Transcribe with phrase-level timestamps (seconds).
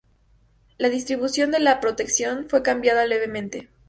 [0.79, 3.69] La distribución de la protección fue cambiada levemente.